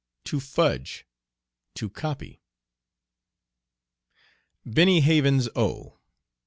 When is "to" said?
0.23-0.39, 1.75-1.87